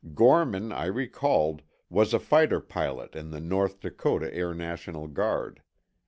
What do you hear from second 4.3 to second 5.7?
Air National Guard.